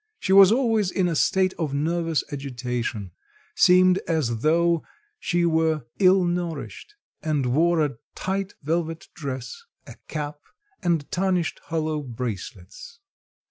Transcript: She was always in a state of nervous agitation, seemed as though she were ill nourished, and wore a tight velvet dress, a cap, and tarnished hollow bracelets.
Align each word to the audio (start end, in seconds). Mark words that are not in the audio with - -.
She 0.17 0.33
was 0.33 0.51
always 0.51 0.89
in 0.89 1.07
a 1.07 1.15
state 1.15 1.53
of 1.59 1.75
nervous 1.75 2.23
agitation, 2.31 3.11
seemed 3.53 3.99
as 4.07 4.39
though 4.41 4.81
she 5.19 5.45
were 5.45 5.85
ill 5.99 6.23
nourished, 6.23 6.95
and 7.21 7.45
wore 7.53 7.85
a 7.85 7.97
tight 8.15 8.55
velvet 8.63 9.09
dress, 9.13 9.61
a 9.85 9.93
cap, 10.07 10.39
and 10.81 11.05
tarnished 11.11 11.59
hollow 11.65 12.01
bracelets. 12.01 12.99